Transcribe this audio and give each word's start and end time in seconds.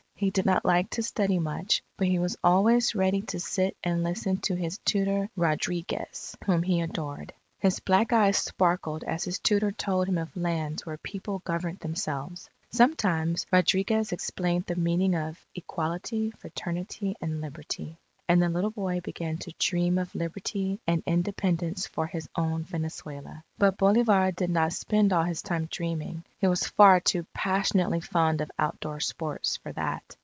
He 0.21 0.29
did 0.29 0.45
not 0.45 0.63
like 0.63 0.87
to 0.91 1.01
study 1.01 1.39
much; 1.39 1.81
but 1.97 2.05
he 2.05 2.19
was 2.19 2.37
always 2.43 2.93
ready 2.93 3.23
to 3.23 3.39
sit 3.39 3.75
and 3.83 4.03
listen 4.03 4.37
to 4.41 4.53
his 4.53 4.77
tutor 4.85 5.31
Rodriguez, 5.35 6.37
whom 6.45 6.61
he 6.61 6.79
adored. 6.79 7.33
His 7.57 7.79
black 7.79 8.13
eyes 8.13 8.37
sparkled 8.37 9.03
as 9.03 9.23
his 9.23 9.39
tutor 9.39 9.71
told 9.71 10.07
him 10.07 10.19
of 10.19 10.37
lands 10.37 10.85
where 10.85 10.97
people 10.99 11.39
governed 11.43 11.79
themselves. 11.79 12.51
Sometimes 12.69 13.47
Rodriguez 13.51 14.11
explained 14.11 14.65
the 14.67 14.75
meaning 14.75 15.15
of 15.15 15.43
Equality, 15.55 16.29
Fraternity, 16.37 17.15
and 17.19 17.41
Liberty. 17.41 17.97
And 18.29 18.41
the 18.41 18.47
little 18.47 18.71
boy 18.71 19.01
began 19.01 19.39
to 19.39 19.53
dream 19.59 19.97
of 19.97 20.15
Liberty 20.15 20.79
and 20.87 21.03
Independence 21.05 21.85
for 21.87 22.07
his 22.07 22.29
own 22.33 22.63
Venezuela. 22.63 23.43
But 23.57 23.77
Bolivar 23.77 24.31
did 24.31 24.49
not 24.49 24.71
spend 24.71 25.11
all 25.11 25.23
his 25.25 25.41
time 25.41 25.67
dreaming, 25.69 26.23
he 26.37 26.47
was 26.47 26.65
far 26.65 27.01
too 27.01 27.25
passionately 27.33 27.99
fond 27.99 28.39
of 28.39 28.49
outdoor 28.57 29.01
sports 29.01 29.57
for 29.57 29.73
that. 29.73 30.15